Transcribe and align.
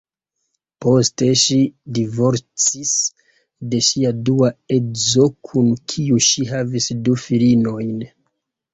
Poste 0.85 1.27
ŝi 1.41 1.57
divorcis 1.97 2.95
de 3.75 3.83
ŝia 3.91 4.15
dua 4.33 4.53
edzo, 4.81 5.29
kun 5.51 5.73
kiu 5.95 6.21
ŝi 6.33 6.51
havis 6.57 6.93
du 7.07 7.23
filinojn. 7.29 7.99